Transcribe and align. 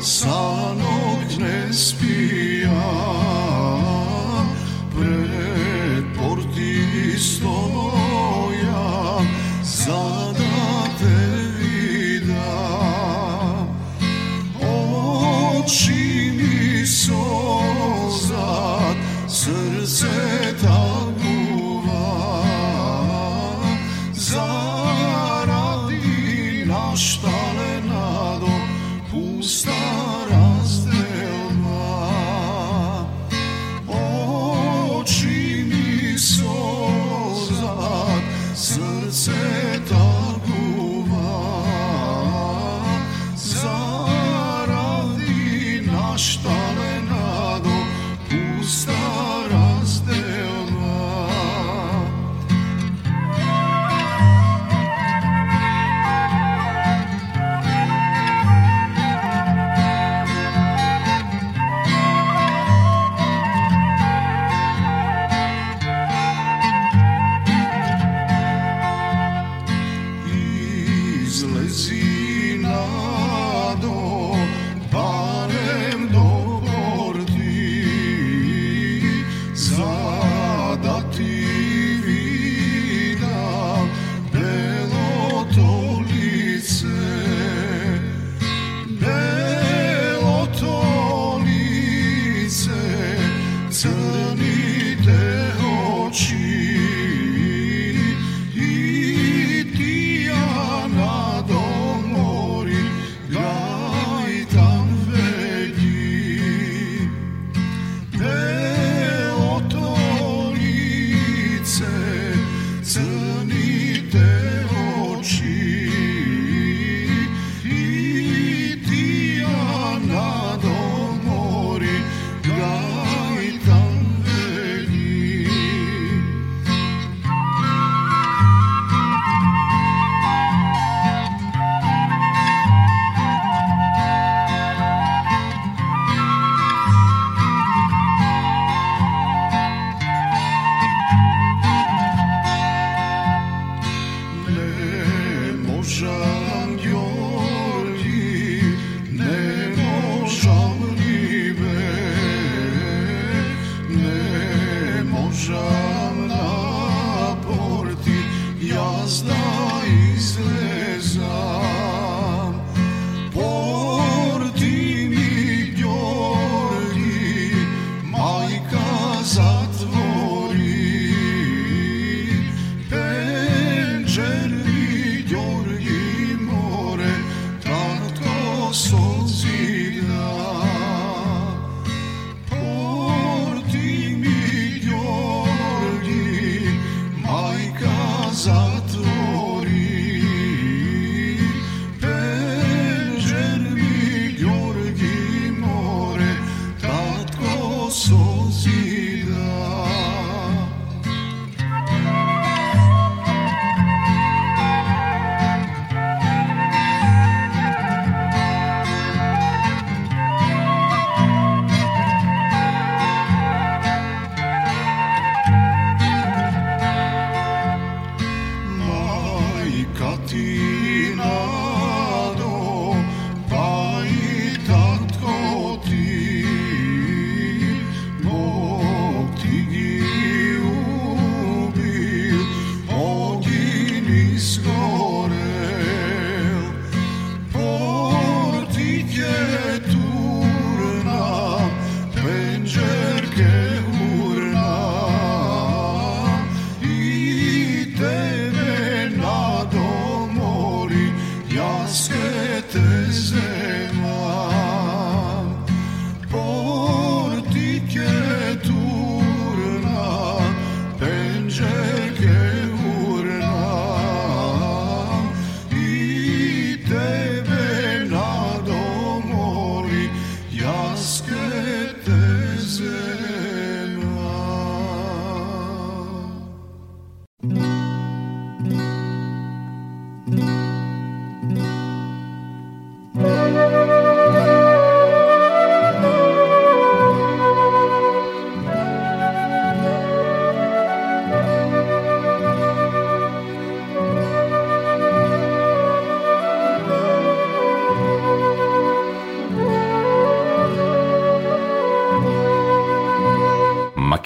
Sanok 0.00 1.38
nespi 1.38 2.07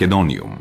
Македониум 0.02 0.58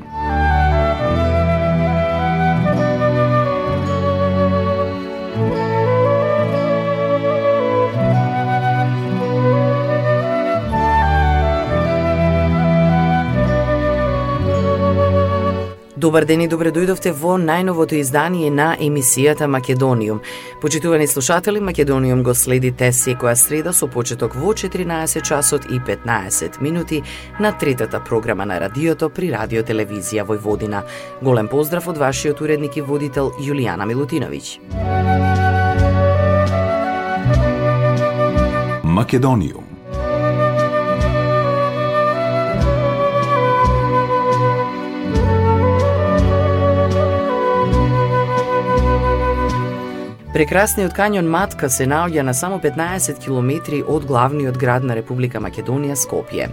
Добар 15.97 16.25
ден 16.25 16.41
и 16.41 16.47
добре 16.47 16.71
дојдовте 16.73 17.11
во 17.13 17.35
најновото 17.41 17.97
издание 17.97 18.49
на 18.49 18.71
емисијата 18.77 19.45
Македониум. 19.45 20.21
Почитувани 20.61 21.07
слушатели, 21.07 21.59
Македониум 21.59 22.19
го 22.23 22.35
следите 22.37 22.91
секоја 22.93 23.33
среда 23.33 23.71
со 23.73 23.87
почеток 23.89 24.35
во 24.37 24.53
14 24.53 25.23
часот 25.25 25.65
и 25.65 25.79
15 25.81 26.61
минути 26.61 27.01
на 27.39 27.51
третата 27.57 27.99
програма 27.99 28.45
на 28.45 28.59
радиото 28.61 29.09
при 29.09 29.31
Радио 29.33 29.63
Телевизија 29.63 30.21
Војводина. 30.21 30.83
Голем 31.21 31.47
поздрав 31.47 31.87
од 31.87 31.97
вашиот 31.97 32.41
уредник 32.41 32.77
и 32.77 32.81
водител 32.81 33.33
Јулијана 33.41 33.89
Милутиновиќ. 33.89 34.59
Македониум 38.83 39.70
Прекрасниот 50.31 50.93
кањон 50.95 51.27
Матка 51.27 51.67
се 51.67 51.83
наоѓа 51.91 52.23
на 52.23 52.31
само 52.33 52.55
15 52.63 53.17
километри 53.19 53.81
од 53.83 54.05
главниот 54.07 54.55
град 54.55 54.85
на 54.87 54.95
Република 54.95 55.41
Македонија 55.43 55.97
Скопје. 55.99 56.45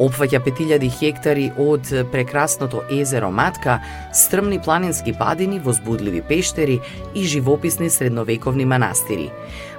Опфаќа 0.00 0.38
5000 0.46 0.88
хектари 0.96 1.50
од 1.60 1.90
прекрасното 2.12 2.80
езеро 2.88 3.28
Матка, 3.30 3.82
стрмни 4.16 4.56
планински 4.64 5.12
падини, 5.12 5.60
возбудливи 5.60 6.22
пештери 6.22 6.78
и 7.14 7.24
живописни 7.24 7.90
средновековни 7.90 8.64
манастири. 8.64 9.28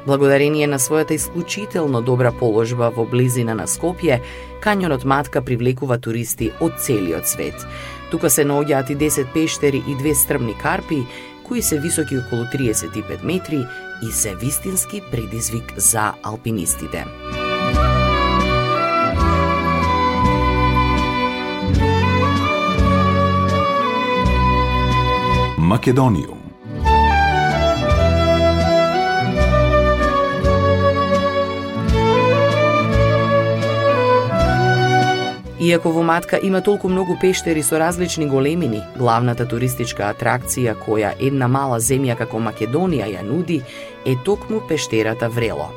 Благодарение 0.05 0.67
на 0.67 0.77
својата 0.77 1.17
исклучително 1.17 2.01
добра 2.01 2.31
положба 2.31 2.91
во 2.93 3.07
близина 3.09 3.57
на 3.57 3.65
Скопје, 3.65 4.19
кањонот 4.61 5.01
Матка 5.05 5.41
привлекува 5.41 5.97
туристи 5.97 6.51
од 6.61 6.77
целиот 6.77 7.25
свет. 7.25 7.65
Тука 8.11 8.29
се 8.29 8.43
наоѓаат 8.45 8.91
и 8.91 8.95
10 8.99 9.33
пештери 9.33 9.81
и 9.87 9.95
две 9.95 10.13
стрмни 10.15 10.53
карпи, 10.61 11.05
кои 11.47 11.61
се 11.61 11.79
високи 11.79 12.17
околу 12.17 12.43
35 12.43 13.23
метри 13.23 13.65
и 14.09 14.11
се 14.11 14.35
вистински 14.35 15.01
предизвик 15.11 15.73
за 15.77 16.13
алпинистите. 16.23 17.05
Македониум 25.57 26.40
Иако 35.61 35.91
во 35.91 36.01
Матка 36.01 36.39
има 36.41 36.61
толку 36.61 36.89
многу 36.89 37.13
пештери 37.21 37.61
со 37.61 37.77
различни 37.77 38.25
големини, 38.25 38.79
главната 38.97 39.45
туристичка 39.45 40.07
атракција 40.09 40.73
која 40.73 41.11
една 41.21 41.45
мала 41.47 41.77
земја 41.77 42.15
како 42.17 42.39
Македонија 42.41 43.05
ја 43.11 43.21
нуди 43.21 43.59
е 44.05 44.15
токму 44.25 44.63
пештерата 44.67 45.29
Врело. 45.29 45.67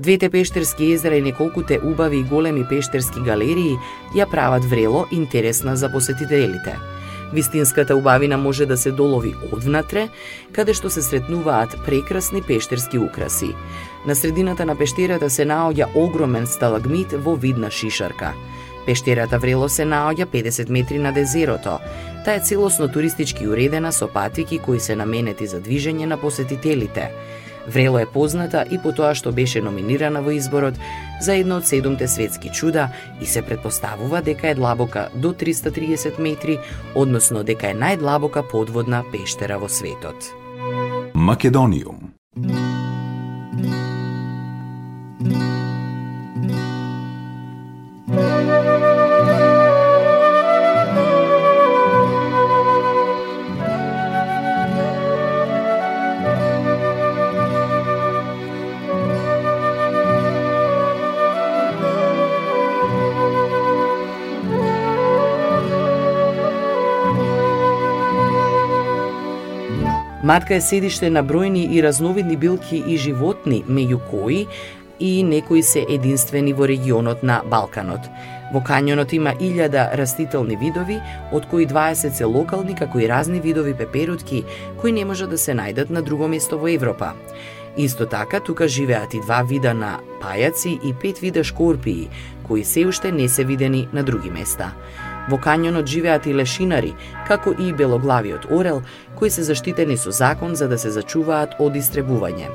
Двете 0.00 0.30
пештерски 0.30 0.90
езера 0.92 1.14
и 1.14 1.22
неколкуте 1.22 1.78
убави 1.78 2.18
и 2.18 2.26
големи 2.26 2.64
пештерски 2.66 3.22
галерии 3.22 3.78
ја 4.16 4.26
прават 4.30 4.64
Врело 4.64 5.06
интересна 5.12 5.76
за 5.76 5.92
посетителите. 5.92 6.74
Вистинската 7.32 7.96
убавина 7.96 8.38
може 8.38 8.66
да 8.66 8.76
се 8.76 8.90
долови 8.90 9.34
одвнатре, 9.52 10.08
каде 10.52 10.74
што 10.74 10.90
се 10.90 11.02
сретнуваат 11.02 11.78
прекрасни 11.86 12.42
пештерски 12.42 12.98
украси. 12.98 13.54
На 14.06 14.14
средината 14.14 14.66
на 14.66 14.74
пештерата 14.74 15.30
се 15.30 15.46
наоѓа 15.46 15.86
огромен 15.94 16.46
сталагмит 16.46 17.14
во 17.14 17.38
вид 17.38 17.56
на 17.56 17.70
шишарка– 17.70 18.34
Пештерата 18.86 19.38
Врело 19.38 19.68
се 19.68 19.84
наоѓа 19.84 20.26
50 20.26 20.70
метри 20.70 20.98
над 20.98 21.16
езерото. 21.16 21.78
Таа 22.24 22.36
е 22.36 22.40
целосно 22.40 22.88
туристички 22.88 23.46
уредена 23.48 23.92
со 23.92 24.08
патики 24.08 24.58
кои 24.58 24.80
се 24.80 24.96
наменети 24.96 25.46
за 25.46 25.60
движење 25.60 26.06
на 26.06 26.16
посетителите. 26.16 27.10
Врело 27.66 27.98
е 27.98 28.06
позната 28.06 28.64
и 28.70 28.78
по 28.78 28.92
тоа 28.92 29.14
што 29.16 29.32
беше 29.32 29.62
номинирана 29.64 30.20
во 30.22 30.34
изборот 30.36 30.76
за 31.20 31.36
едно 31.40 31.56
од 31.62 31.68
седумте 31.68 32.08
светски 32.08 32.52
чуда 32.52 32.88
и 33.20 33.26
се 33.26 33.42
предпоставува 33.42 34.20
дека 34.22 34.48
е 34.48 34.54
длабока 34.54 35.08
до 35.14 35.32
330 35.32 36.18
метри, 36.18 36.58
односно 36.94 37.44
дека 37.44 37.70
е 37.70 37.78
најдлабока 37.78 38.44
подводна 38.50 39.04
пештера 39.12 39.58
во 39.58 39.68
светот. 39.68 40.32
Македониум 41.14 42.12
Матка 70.24 70.54
е 70.54 70.60
седиште 70.64 71.10
на 71.12 71.20
бројни 71.20 71.66
и 71.76 71.82
разновидни 71.84 72.36
билки 72.40 72.78
и 72.88 72.96
животни, 72.96 73.58
меѓу 73.68 73.98
кои 74.10 74.46
и 75.00 75.22
некои 75.22 75.60
се 75.62 75.82
единствени 75.84 76.54
во 76.56 76.64
регионот 76.64 77.20
на 77.22 77.42
Балканот. 77.44 78.08
Во 78.54 78.62
кањонот 78.64 79.12
има 79.12 79.34
илјада 79.36 79.90
растителни 80.00 80.56
видови, 80.56 80.96
од 81.28 81.44
кои 81.50 81.66
20 81.68 82.16
се 82.16 82.24
локални, 82.24 82.72
како 82.72 83.02
и 83.04 83.08
разни 83.08 83.40
видови 83.40 83.74
пеперутки, 83.74 84.46
кои 84.80 84.92
не 84.96 85.04
може 85.04 85.28
да 85.28 85.36
се 85.36 85.52
најдат 85.52 85.92
на 85.92 86.00
друго 86.00 86.28
место 86.28 86.56
во 86.56 86.72
Европа. 86.72 87.12
Исто 87.76 88.06
така, 88.06 88.40
тука 88.40 88.68
живеат 88.68 89.14
и 89.14 89.20
два 89.20 89.42
вида 89.42 89.74
на 89.74 89.98
пајаци 90.24 90.78
и 90.88 90.94
пет 90.94 91.18
вида 91.18 91.44
шкорпии, 91.44 92.08
кои 92.48 92.64
се 92.64 92.86
уште 92.86 93.12
не 93.12 93.28
се 93.28 93.44
видени 93.44 93.88
на 93.92 94.02
други 94.02 94.30
места. 94.30 94.72
Во 95.28 95.38
кањонот 95.40 95.88
живеат 95.88 96.26
и 96.26 96.34
лешинари, 96.36 96.92
како 97.28 97.54
и 97.58 97.72
белоглавиот 97.72 98.50
орел, 98.50 98.82
кои 99.16 99.30
се 99.30 99.42
заштитени 99.42 99.96
со 99.96 100.10
закон 100.10 100.54
за 100.54 100.68
да 100.68 100.78
се 100.78 100.90
зачуваат 100.90 101.56
од 101.58 101.76
истребување. 101.80 102.50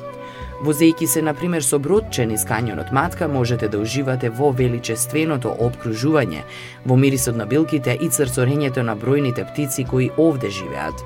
Возејки 0.61 1.07
се, 1.07 1.21
например, 1.21 1.63
со 1.63 1.79
бродчен 1.79 2.31
из 2.35 2.43
кањонот 2.45 2.91
Матка, 2.91 3.27
можете 3.27 3.69
да 3.71 3.79
уживате 3.79 4.29
во 4.29 4.51
величественото 4.51 5.53
обкружување, 5.55 6.43
во 6.85 6.97
мирисот 6.99 7.37
на 7.39 7.45
билките 7.47 7.95
и 7.95 8.09
црцорењето 8.09 8.83
на 8.83 8.97
бројните 8.99 9.47
птици 9.53 9.85
кои 9.87 10.11
овде 10.17 10.49
живеат. 10.49 11.05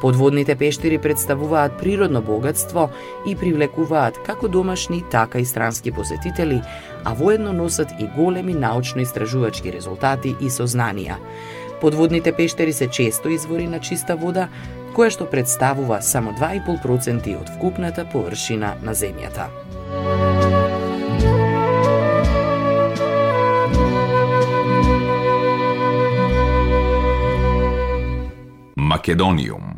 Подводните 0.00 0.54
пештери 0.54 0.98
представуваат 0.98 1.72
природно 1.78 2.22
богатство 2.22 2.88
и 3.26 3.34
привлекуваат 3.36 4.18
како 4.26 4.48
домашни, 4.48 5.02
така 5.10 5.38
и 5.38 5.44
странски 5.44 5.90
посетители, 5.90 6.62
а 7.04 7.14
воедно 7.14 7.52
носат 7.52 7.88
и 7.98 8.06
големи 8.16 8.54
научно-истражувачки 8.54 9.72
резултати 9.72 10.36
и 10.40 10.50
сознанија. 10.50 11.16
Подводните 11.80 12.32
пештери 12.32 12.72
се 12.72 12.86
често 12.88 13.28
извори 13.28 13.66
на 13.66 13.80
чиста 13.80 14.16
вода, 14.16 14.48
која 14.94 15.10
што 15.10 15.26
представува 15.30 16.02
само 16.02 16.32
2,5% 16.38 17.34
од 17.40 17.50
вкупната 17.58 18.06
површина 18.12 18.74
на 18.82 18.94
земјата. 18.94 19.50
Македониум 28.76 29.77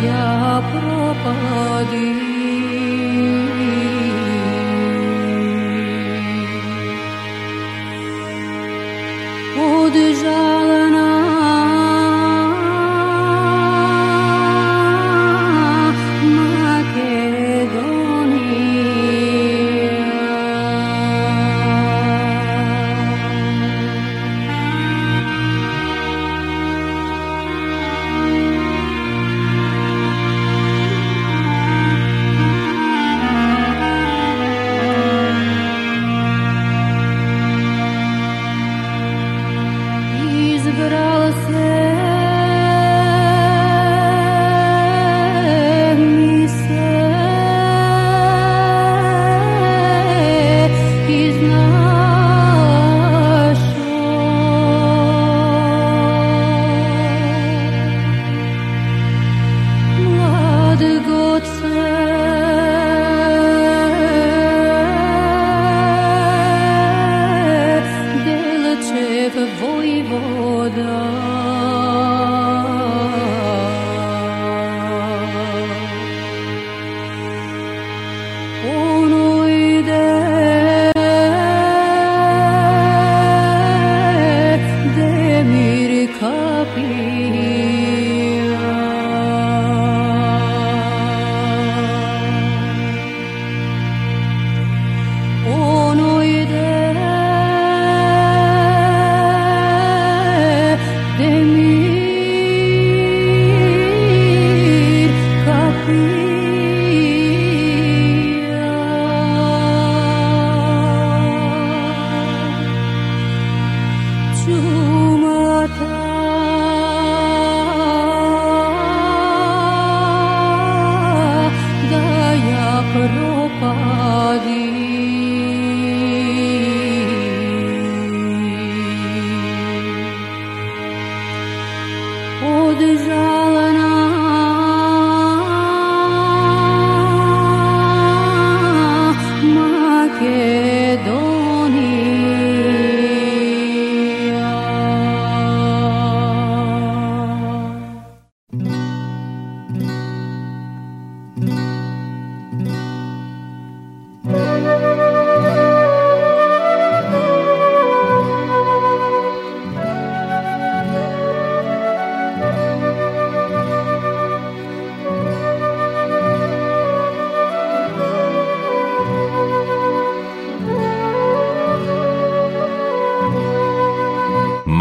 моя 0.00 0.62
пропади. 0.72 2.29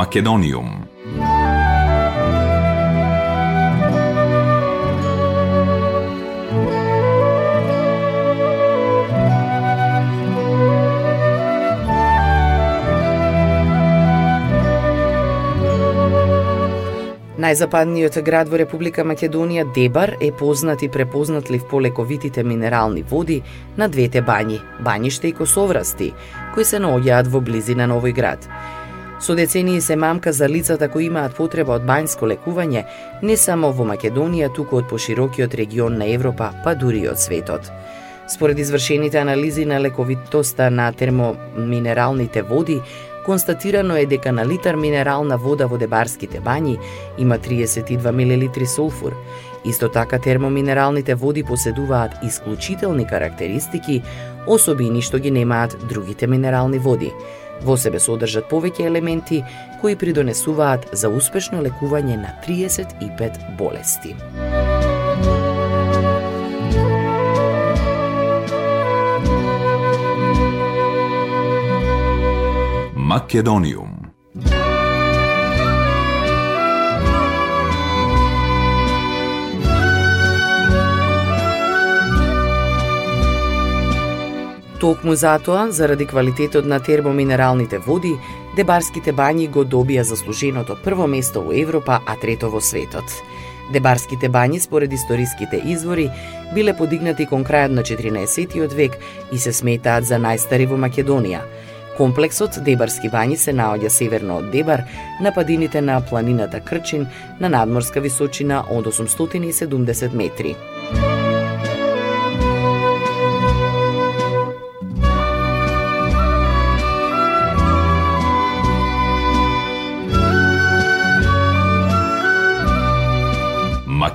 Македониум. 0.10 0.70
Најзападниот 17.38 18.18
град 18.25 18.50
во 18.50 18.58
Република 18.58 19.06
Македонија, 19.06 19.68
Дебар, 19.75 20.16
е 20.18 20.32
познат 20.34 20.82
и 20.82 20.89
препознатлив 20.89 21.70
по 21.70 21.78
лековитите 21.82 22.44
минерални 22.44 23.06
води 23.06 23.44
на 23.78 23.88
двете 23.88 24.25
бањи, 24.25 24.58
Бањиште 24.82 25.30
и 25.30 25.38
Косоврасти, 25.38 26.12
кои 26.56 26.66
се 26.66 26.82
наоѓаат 26.82 27.30
во 27.30 27.46
близина 27.46 27.86
на 27.86 28.01
овој 28.01 28.18
град. 28.18 28.50
Со 29.20 29.36
децении 29.36 29.82
се 29.82 29.96
мамка 29.96 30.34
за 30.34 30.50
лицата 30.50 30.88
кои 30.88 31.06
имаат 31.06 31.36
потреба 31.36 31.76
од 31.76 31.84
бањско 31.84 32.28
лекување 32.32 32.86
не 33.22 33.36
само 33.38 33.74
во 33.76 33.84
Македонија, 33.84 34.48
туку 34.56 34.78
од 34.80 34.88
поширокиот 34.88 35.56
регион 35.60 35.98
на 36.00 36.08
Европа, 36.08 36.54
па 36.64 36.74
дури 36.76 37.04
и 37.04 37.10
од 37.12 37.20
светот. 37.20 37.68
Според 38.32 38.60
извршените 38.60 39.18
анализи 39.18 39.66
на 39.66 39.80
лековитоста 39.80 40.70
на 40.72 40.92
термоминералните 40.94 42.42
води, 42.42 42.80
констатирано 43.26 43.98
е 43.98 44.06
дека 44.06 44.32
на 44.32 44.46
литар 44.46 44.76
минерална 44.76 45.38
вода 45.38 45.68
во 45.68 45.78
дебарските 45.78 46.40
бањи 46.40 46.78
има 47.18 47.38
32 47.38 48.16
мл 48.16 48.66
сулфур. 48.66 49.14
Исто 49.66 49.90
така 49.90 50.20
термоминералните 50.20 51.16
води 51.16 51.44
поседуваат 51.44 52.24
исклучителни 52.24 53.08
карактеристики, 53.08 54.02
особини 54.48 55.02
што 55.02 55.20
ги 55.20 55.32
немаат 55.32 55.76
другите 55.90 56.28
минерални 56.28 56.80
води. 56.80 57.12
Во 57.63 57.75
себе 57.78 58.00
содржат 58.00 58.48
повеќе 58.51 58.88
елементи 58.88 59.44
кои 59.82 59.96
придонесуваат 60.00 60.89
за 60.94 61.10
успешно 61.10 61.62
лекување 61.63 62.18
на 62.20 62.34
35 62.48 63.39
болести. 63.58 64.16
Македониум 72.96 73.99
Токму 84.79 85.15
затоа, 85.15 85.71
заради 85.71 86.05
квалитетот 86.05 86.65
на 86.65 86.79
термоминералните 86.79 87.77
води, 87.77 88.13
Дебарските 88.55 89.12
бањи 89.12 89.50
го 89.51 89.65
добија 89.67 90.05
заслуженото 90.07 90.77
прво 90.83 91.07
место 91.07 91.41
во 91.43 91.51
Европа, 91.51 92.00
а 92.07 92.15
трето 92.21 92.48
во 92.50 92.62
светот. 92.63 93.03
Дебарските 93.74 94.29
бањи, 94.31 94.59
според 94.59 94.93
историските 94.93 95.59
извори, 95.65 96.07
биле 96.55 96.74
подигнати 96.74 97.27
кон 97.27 97.43
крајот 97.43 97.75
на 97.75 97.83
14 97.83 98.74
век 98.74 98.95
и 99.31 99.38
се 99.38 99.51
сметаат 99.53 100.05
за 100.05 100.15
најстари 100.15 100.65
во 100.65 100.79
Македонија. 100.79 101.43
Комплексот 101.98 102.63
Дебарски 102.63 103.12
бањи 103.12 103.36
се 103.36 103.51
наоѓа 103.51 103.89
северно 103.89 104.38
од 104.39 104.51
Дебар, 104.51 104.86
на 105.19 105.33
падините 105.36 105.81
на 105.81 106.00
планината 106.00 106.62
Крчин, 106.63 107.07
на 107.39 107.50
надморска 107.50 108.00
височина 108.00 108.63
од 108.71 108.86
870 108.88 110.13
метри. 110.13 110.55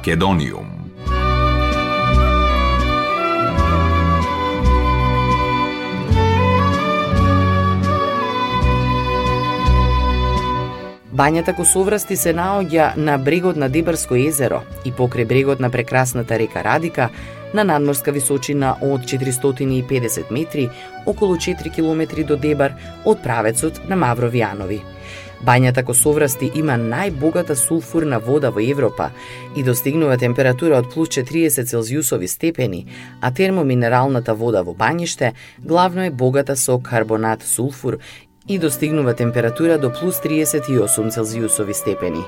Македониум 0.04 0.66
Бањата 11.12 11.54
Косоврасти 11.56 12.16
се 12.20 12.34
наоѓа 12.36 12.90
на 13.00 13.16
брегот 13.16 13.56
на 13.56 13.70
Дебарско 13.72 14.18
езеро 14.20 14.60
и 14.84 14.92
покрај 14.92 15.24
брегот 15.24 15.60
на 15.64 15.70
прекрасната 15.72 16.36
река 16.36 16.60
Радика 16.60 17.08
на 17.54 17.64
надморска 17.64 18.12
височина 18.12 18.76
од 18.82 19.08
450 19.08 20.30
метри, 20.30 20.68
околу 21.06 21.36
4 21.36 21.72
километри 21.72 22.24
до 22.24 22.36
Дебар 22.36 22.76
од 23.04 23.24
правецот 23.24 23.80
на 23.88 23.96
Мавровијанови. 23.96 24.82
Бањата 25.44 25.82
Косоврасти 25.84 26.46
има 26.56 26.78
најбогата 26.80 27.52
сулфурна 27.58 28.16
вода 28.16 28.48
во 28.48 28.62
Европа 28.64 29.10
и 29.56 29.62
достигнува 29.62 30.16
температура 30.16 30.78
од 30.80 30.88
плюс 30.94 31.10
40 31.12 31.68
целзиусови 31.68 32.28
степени, 32.28 32.86
а 33.20 33.30
термоминералната 33.30 34.34
вода 34.34 34.62
во 34.62 34.72
бањиште 34.72 35.34
главно 35.58 36.06
е 36.06 36.10
богата 36.10 36.56
со 36.56 36.78
карбонат 36.78 37.42
сулфур 37.42 37.98
и 38.48 38.58
достигнува 38.58 39.14
температура 39.14 39.78
до 39.78 39.92
плюс 39.92 40.20
38 40.24 41.10
Целзиусови 41.10 41.74
степени. 41.74 42.24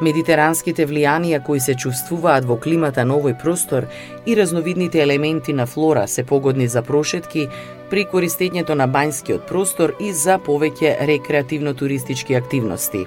Медитеранските 0.00 0.86
влијанија 0.88 1.42
кои 1.44 1.60
се 1.60 1.74
чувствуваат 1.74 2.46
во 2.48 2.56
климата 2.56 3.04
на 3.04 3.18
овој 3.18 3.36
простор 3.38 3.86
и 4.26 4.36
разновидните 4.36 5.02
елементи 5.02 5.52
на 5.52 5.66
флора 5.66 6.06
се 6.08 6.24
погодни 6.24 6.68
за 6.68 6.82
прошетки 6.82 7.48
при 7.90 8.06
користењето 8.12 8.74
на 8.74 8.86
бањскиот 8.88 9.46
простор 9.48 9.94
и 10.00 10.12
за 10.12 10.38
повеќе 10.38 10.96
рекреативно-туристички 11.10 12.36
активности. 12.38 13.06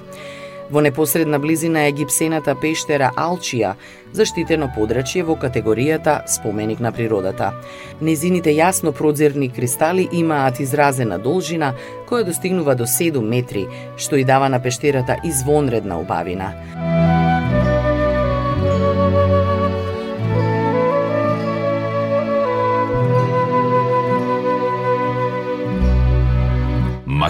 Во 0.72 0.82
непосредна 0.82 1.40
близина 1.40 1.86
е 1.88 1.92
гипсената 1.92 2.56
пештера 2.56 3.12
Алчија, 3.18 3.74
заштитено 4.14 4.70
подрачје 4.76 5.24
во 5.28 5.36
категоријата 5.40 6.22
Споменик 6.28 6.80
на 6.80 6.92
природата. 6.92 7.52
Незините 8.02 8.54
јасно 8.56 8.92
продзерни 8.92 9.50
кристали 9.50 10.08
имаат 10.12 10.60
изразена 10.60 11.20
должина 11.20 11.74
која 12.10 12.26
достигнува 12.26 12.76
до 12.76 12.88
7 12.88 13.22
метри, 13.22 13.68
што 13.98 14.16
и 14.16 14.24
дава 14.24 14.50
на 14.50 14.62
пештерата 14.64 15.18
извонредна 15.24 16.00
убавина. 16.00 17.23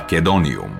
Македониум. 0.03 0.72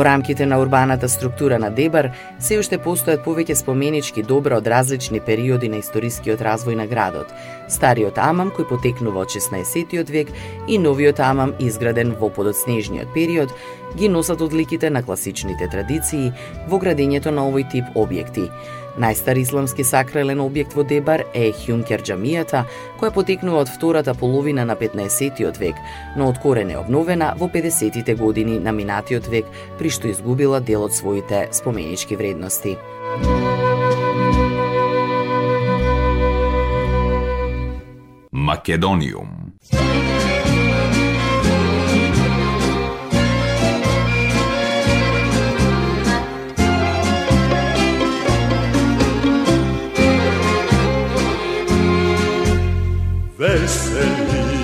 Во 0.00 0.04
рамките 0.04 0.46
на 0.46 0.58
урбаната 0.58 1.08
структура 1.08 1.58
на 1.58 1.68
Дебар 1.70 2.06
се 2.40 2.56
уште 2.56 2.78
постојат 2.80 3.20
повеќе 3.20 3.52
споменички 3.58 4.22
добра 4.24 4.56
од 4.56 4.70
различни 4.72 5.20
периоди 5.20 5.68
на 5.68 5.82
историскиот 5.82 6.40
развој 6.40 6.78
на 6.80 6.86
градот. 6.88 7.28
Стариот 7.68 8.16
Амам 8.16 8.48
кој 8.56 8.64
потекнува 8.70 9.26
од 9.26 9.34
16 9.36 10.08
век 10.08 10.32
и 10.66 10.78
новиот 10.80 11.20
Амам 11.20 11.52
изграден 11.60 12.14
во 12.16 12.32
подоцнежниот 12.32 13.12
период 13.12 13.52
ги 13.94 14.08
носат 14.08 14.40
одликите 14.40 14.88
на 14.88 15.02
класичните 15.02 15.68
традиции 15.68 16.32
во 16.66 16.80
градењето 16.80 17.28
на 17.28 17.44
овој 17.44 17.68
тип 17.68 17.92
објекти. 17.92 18.48
Најстар 18.98 19.38
исламски 19.38 19.84
сакрален 19.86 20.40
објект 20.42 20.74
во 20.74 20.82
Дебар 20.82 21.22
е 21.34 21.50
Хјункер 21.54 22.02
джамијата, 22.02 22.64
која 22.98 23.12
потекнува 23.14 23.62
од 23.62 23.70
втората 23.70 24.14
половина 24.14 24.64
на 24.64 24.76
15 24.76 25.58
век, 25.58 25.76
но 26.16 26.28
од 26.28 26.40
корен 26.42 26.70
е 26.70 26.78
обновена 26.78 27.34
во 27.38 27.46
50-тите 27.48 28.16
години 28.18 28.58
на 28.58 28.72
минатиот 28.72 29.28
век, 29.30 29.46
при 29.78 29.90
што 29.90 30.08
изгубила 30.10 30.60
дел 30.60 30.84
од 30.84 30.94
своите 30.94 31.48
споменички 31.52 32.16
вредности. 32.16 32.76
Македониум 38.32 39.54
Veseli 53.40 54.60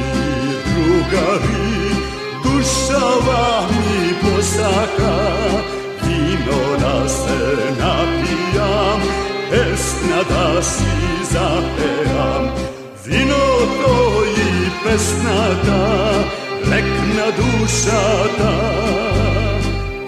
drugari, 0.65 1.97
dušava 2.45 3.69
mi 3.71 4.15
posaka, 4.21 5.17
vino 6.03 6.77
da 6.81 7.09
se 7.09 7.57
napijam, 7.79 9.01
pesna 9.51 10.23
da 10.29 10.63
si 10.63 11.25
zapevam. 11.33 12.51
Vino 13.07 13.47
to 13.83 14.25
i 14.25 14.71
pesna 14.85 15.49
ta, 15.67 16.13
lekna 16.71 17.27
duša 17.37 18.29
ta, 18.39 18.57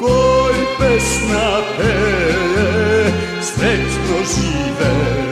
koj 0.01 0.55
pesna 0.79 1.61
peje, 1.79 3.13
srećno 3.43 4.17
žive 4.35 5.28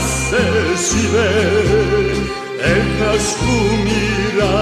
se 0.00 0.44
žive, 0.84 1.32
naš 3.00 3.26
umira, 3.42 4.56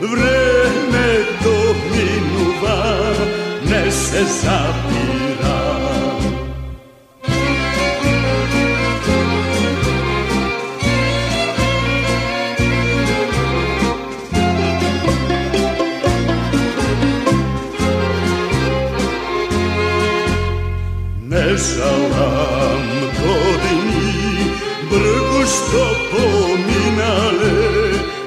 vreme 0.00 1.08
dok 1.44 1.76
minuva, 1.92 2.78
ne 3.70 3.90
se 3.90 4.24
zapira. 4.24 5.58
Ne 21.28 21.56
žalam 21.56 22.81
Στο 25.72 25.88
πομινάλε 26.10 27.60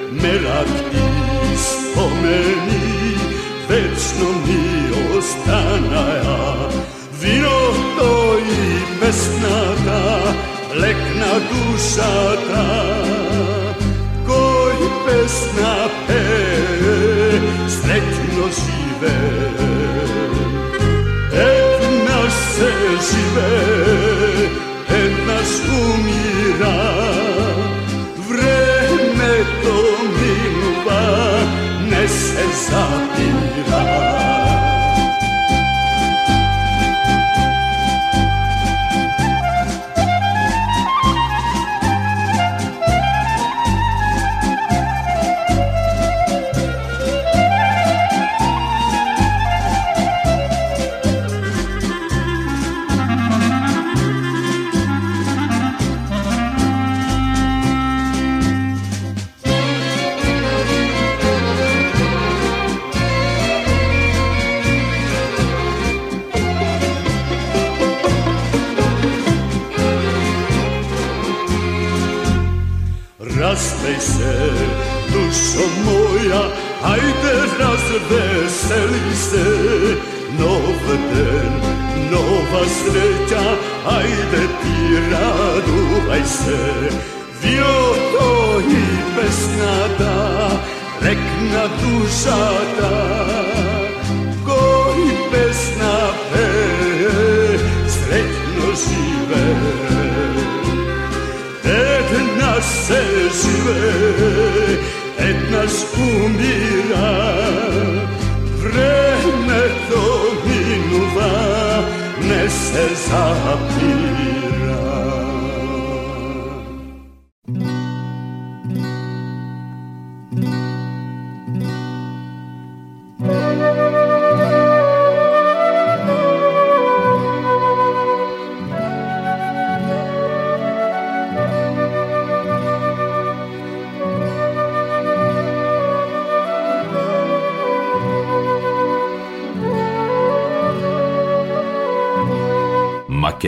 μελακτις 0.09 1.63
ομενι, 1.95 3.15
δες 3.67 4.03
νομίως 4.19 5.25
θαναία. 5.45 6.67
Βίντοι 7.19 7.45
πες 8.99 9.21
να 9.41 9.59
τα, 9.85 10.35
λεγνα 10.79 11.33
δουσατα. 11.49 12.67
Κολύπες 14.27 15.35
να 15.57 15.75
πες, 16.07 17.71
στρέκινος 17.73 18.55
ζηβε. 18.65 19.17
Εκναρσες 21.31 23.05
ζηβε. 23.09 23.64
Zabira 32.53 34.24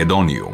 Македониум. 0.08 0.54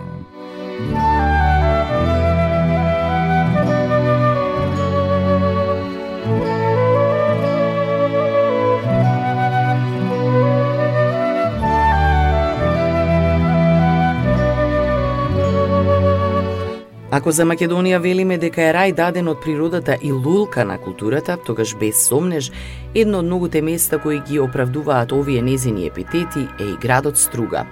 Ако 17.11 17.31
за 17.31 17.45
Македонија 17.45 17.99
велиме 18.01 18.39
дека 18.41 18.61
е 18.63 18.71
рај 18.73 18.93
даден 18.97 19.27
од 19.29 19.37
природата 19.43 19.99
и 20.01 20.11
лулка 20.11 20.65
на 20.65 20.79
културата, 20.81 21.37
тогаш 21.45 21.75
без 21.77 22.07
сомнеж, 22.07 22.49
едно 22.95 23.19
од 23.21 23.25
многуте 23.25 23.61
места 23.61 23.99
кои 24.01 24.17
ги 24.19 24.39
оправдуваат 24.39 25.11
овие 25.11 25.41
незини 25.41 25.85
епитети 25.85 26.47
е 26.59 26.73
и 26.73 26.77
градот 26.81 27.17
Струга. 27.17 27.67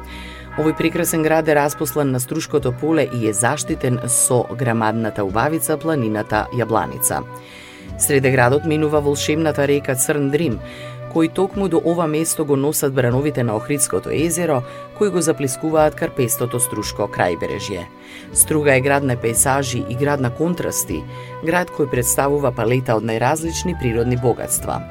Овој 0.60 0.74
прекрасен 0.76 1.24
град 1.24 1.48
е 1.48 1.56
распослан 1.56 2.10
на 2.12 2.20
Струшкото 2.20 2.74
поле 2.76 3.08
и 3.16 3.28
е 3.28 3.34
заштитен 3.34 4.00
со 4.08 4.44
грамадната 4.60 5.24
убавица 5.24 5.78
планината 5.78 6.48
Јабланица. 6.52 7.22
Среде 7.98 8.32
градот 8.32 8.66
минува 8.66 9.00
волшебната 9.00 9.68
река 9.68 9.96
Црн 9.96 10.28
Дрим, 10.30 10.60
кој 11.16 11.32
токму 11.32 11.70
до 11.72 11.80
ова 11.80 12.04
место 12.08 12.44
го 12.46 12.56
носат 12.60 12.94
брановите 12.94 13.44
на 13.44 13.56
Охридското 13.56 14.12
езеро, 14.12 14.62
кои 14.98 15.10
го 15.10 15.22
заплескуваат 15.22 15.96
карпестото 15.96 16.60
Струшко 16.60 17.08
крајбережје. 17.08 17.88
Струга 18.34 18.76
е 18.76 18.82
град 18.82 19.04
на 19.04 19.16
пейсажи 19.16 19.86
и 19.90 19.96
град 19.96 20.20
на 20.20 20.36
контрасти, 20.36 21.04
град 21.46 21.72
кој 21.72 21.92
представува 21.92 22.52
палета 22.52 23.00
од 23.00 23.08
најразлични 23.08 23.80
природни 23.80 24.20
богатства. 24.20 24.82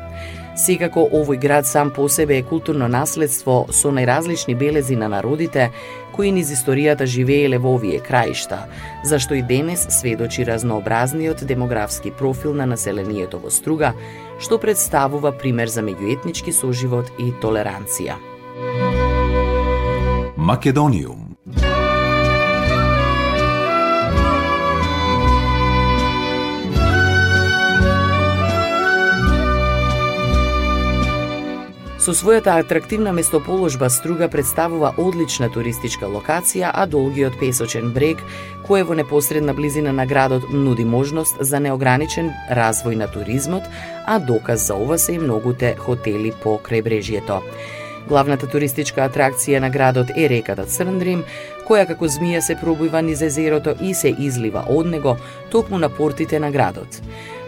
Секако 0.61 1.07
овој 1.09 1.39
град 1.41 1.67
сам 1.67 1.89
по 1.91 2.09
себе 2.09 2.37
е 2.39 2.43
културно 2.45 2.89
наследство 2.89 3.65
со 3.73 3.89
најразлични 3.89 4.53
белези 4.59 4.97
на 4.97 5.09
народите 5.09 5.71
кои 6.13 6.33
низ 6.37 6.51
историјата 6.53 7.07
живееле 7.09 7.57
во 7.57 7.73
овие 7.79 8.01
краишта, 8.05 8.67
зашто 9.05 9.35
и 9.39 9.43
денес 9.43 9.87
сведочи 9.89 10.45
разнообразниот 10.45 11.47
демографски 11.47 12.11
профил 12.11 12.53
на 12.55 12.67
населението 12.67 13.41
во 13.41 13.51
Струга, 13.51 13.95
што 14.39 14.61
представува 14.61 15.33
пример 15.33 15.73
за 15.73 15.81
меѓуетнички 15.81 16.53
соживот 16.53 17.09
и 17.19 17.33
толеранција. 17.41 18.21
Македониум. 20.37 21.20
Со 32.01 32.15
својата 32.17 32.55
атрактивна 32.57 33.13
местоположба 33.13 33.91
Струга 33.93 34.29
представува 34.33 34.95
одлична 34.97 35.51
туристичка 35.53 36.09
локација, 36.09 36.71
а 36.73 36.87
долгиот 36.89 37.35
песочен 37.37 37.91
брег, 37.93 38.23
кој 38.65 38.81
е 38.81 38.87
во 38.89 38.95
непосредна 38.97 39.53
близина 39.53 39.93
на 39.93 40.07
градот, 40.09 40.47
нуди 40.49 40.87
можност 40.89 41.37
за 41.45 41.61
неограничен 41.61 42.31
развој 42.49 42.97
на 42.97 43.09
туризмот, 43.13 43.69
а 44.07 44.17
доказ 44.19 44.65
за 44.67 44.79
ова 44.81 44.97
се 44.99 45.19
и 45.19 45.19
многуте 45.19 45.75
хотели 45.77 46.33
по 46.43 46.57
крајбрежјето. 46.57 47.43
Главната 48.09 48.49
туристичка 48.49 49.05
атракција 49.05 49.61
на 49.61 49.69
градот 49.69 50.15
е 50.17 50.31
реката 50.33 50.65
Црндрим, 50.65 51.27
која 51.69 51.85
како 51.85 52.09
змија 52.09 52.41
се 52.41 52.57
пробива 52.57 53.05
низ 53.05 53.21
езерото 53.21 53.77
и 53.77 53.93
се 53.95 54.09
излива 54.09 54.65
од 54.73 54.89
него 54.89 55.19
токму 55.53 55.79
на 55.79 55.93
портите 55.93 56.41
на 56.41 56.51
градот. 56.51 57.03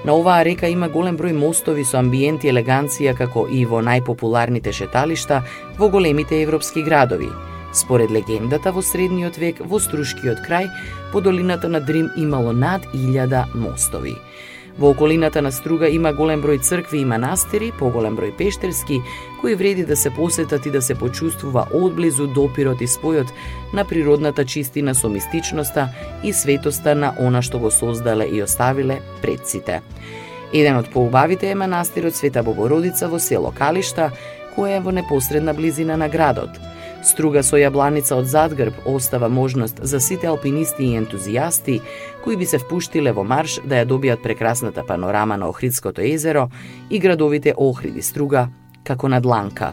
На 0.05 0.17
оваа 0.19 0.43
река 0.43 0.67
има 0.67 0.89
голем 0.91 1.15
број 1.15 1.35
мостови 1.39 1.85
со 1.87 2.01
амбиент 2.01 2.43
и 2.43 2.51
елеганција 2.51 3.15
како 3.15 3.45
и 3.47 3.63
во 3.65 3.79
најпопуларните 3.87 4.73
шеталишта 4.75 5.45
во 5.79 5.89
големите 5.89 6.41
европски 6.43 6.83
градови. 6.83 7.31
Според 7.73 8.11
легендата, 8.11 8.73
во 8.73 8.83
средниот 8.83 9.39
век 9.39 9.63
во 9.63 9.79
Струшкиот 9.81 10.43
крај, 10.45 10.67
по 11.13 11.21
долината 11.21 11.69
на 11.69 11.81
Дрим 11.81 12.11
имало 12.17 12.53
над 12.53 12.83
1000 12.93 13.55
мостови. 13.55 14.17
Во 14.79 14.91
околината 14.91 15.43
на 15.43 15.53
Струга 15.53 15.89
има 15.89 16.13
голем 16.13 16.41
број 16.43 16.63
цркви 16.65 17.03
и 17.03 17.05
манастири, 17.05 17.73
поголем 17.79 18.17
број 18.17 18.33
пештерски, 18.37 19.03
кои 19.41 19.55
вреди 19.55 19.85
да 19.85 19.97
се 19.97 20.11
посетат 20.11 20.67
и 20.67 20.71
да 20.71 20.83
се 20.83 20.95
почувствува 20.95 21.67
одблизу 21.75 22.27
допирот 22.27 22.81
и 22.81 22.89
спојот 22.89 23.29
на 23.73 23.85
природната 23.85 24.45
чистина 24.45 24.95
со 24.95 25.09
мистичноста 25.09 25.89
и 26.25 26.33
светоста 26.33 26.95
на 26.95 27.15
она 27.19 27.43
што 27.43 27.59
го 27.59 27.71
создале 27.71 28.25
и 28.33 28.43
оставиле 28.43 29.01
предците. 29.23 29.83
Еден 30.53 30.77
од 30.77 30.89
поубавите 30.93 31.51
е 31.51 31.55
манастирот 31.55 32.17
Света 32.17 32.43
Богородица 32.43 33.09
во 33.09 33.21
село 33.21 33.53
Калишта, 33.53 34.13
кој 34.57 34.79
е 34.79 34.81
во 34.81 34.93
непосредна 34.93 35.53
близина 35.55 35.97
на 35.97 36.09
градот– 36.09 36.57
Струга 37.03 37.41
со 37.43 37.59
јабланица 37.59 38.15
од 38.15 38.29
задгрб 38.31 38.85
остава 38.87 39.27
можност 39.29 39.81
за 39.83 39.99
сите 40.01 40.29
алпинисти 40.31 40.85
и 40.87 40.99
ентузијасти 41.01 41.81
кои 42.23 42.37
би 42.37 42.47
се 42.47 42.61
впуштиле 42.63 43.11
во 43.13 43.25
марш 43.27 43.57
да 43.67 43.81
ја 43.81 43.89
добијат 43.91 44.23
прекрасната 44.23 44.85
панорама 44.87 45.37
на 45.37 45.49
Охридското 45.51 46.01
езеро 46.01 46.49
и 46.91 47.01
градовите 47.03 47.55
Охрид 47.57 47.97
и 47.97 48.03
Струга 48.03 48.49
како 48.85 49.09
на 49.09 49.21
дланка. 49.21 49.73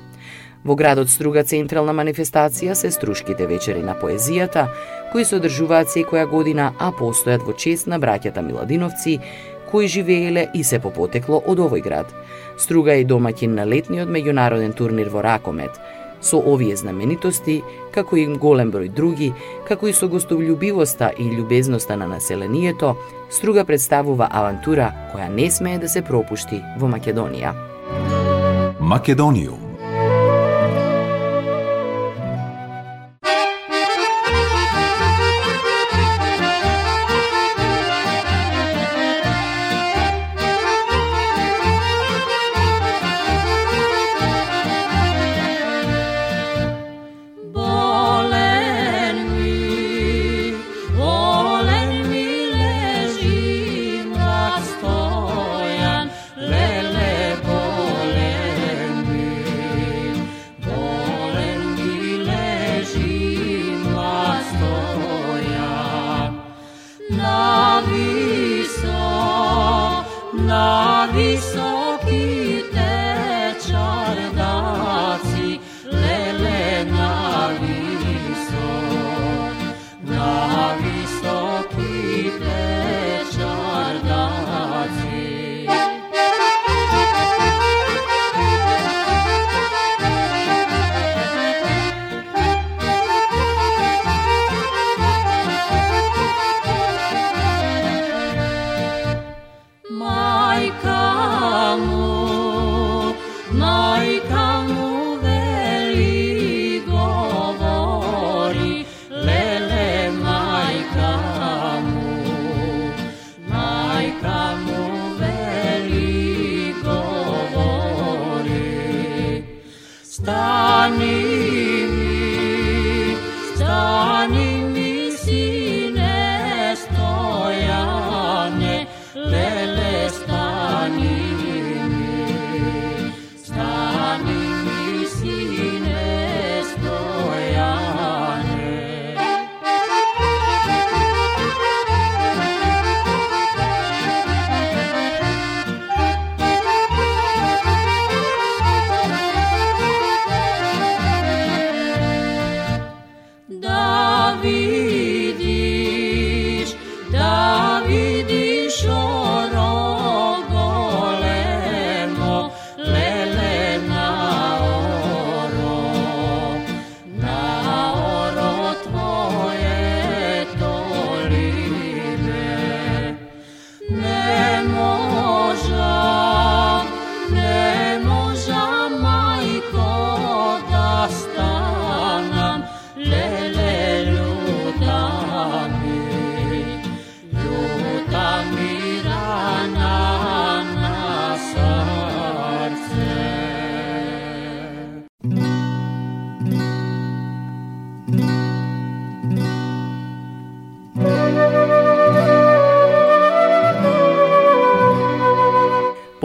Во 0.66 0.76
градот 0.76 1.10
Струга 1.14 1.44
централна 1.44 1.94
манифестација 1.94 2.74
се 2.74 2.90
Струшките 2.92 3.46
вечери 3.46 3.86
на 3.86 3.94
поезијата, 3.94 4.66
кои 5.12 5.26
се 5.26 5.38
одржуваат 5.38 5.94
секоја 5.94 6.26
година, 6.26 6.74
а 6.80 6.90
постојат 6.90 7.46
во 7.46 7.54
чест 7.54 7.88
на 7.88 8.00
браќата 8.00 8.42
Миладиновци, 8.42 9.20
кои 9.70 9.88
живееле 9.88 10.48
и 10.54 10.64
се 10.64 10.82
попотекло 10.82 11.44
од 11.46 11.62
овој 11.62 11.86
град. 11.86 12.10
Струга 12.58 12.98
е 12.98 13.06
домаќин 13.06 13.54
на 13.54 13.70
летниот 13.70 14.10
меѓународен 14.10 14.74
турнир 14.74 15.14
во 15.14 15.22
ракомет– 15.22 15.78
Со 16.22 16.38
овие 16.38 16.76
знаменитости, 16.76 17.62
како 17.92 18.18
и 18.18 18.26
голем 18.28 18.72
број 18.72 18.90
други, 18.90 19.34
како 19.68 19.88
и 19.88 19.94
со 19.94 20.08
гостолюбивоста 20.08 21.14
и 21.18 21.30
љубезноста 21.32 21.96
на 21.96 22.08
населението, 22.08 22.96
Струга 23.30 23.64
представува 23.64 24.28
авантура 24.32 24.90
која 25.14 25.30
не 25.30 25.52
смее 25.52 25.78
да 25.78 25.90
се 25.90 26.02
пропушти 26.02 26.64
во 26.82 26.90
Македонија. 26.90 27.54
Македониум 28.80 29.69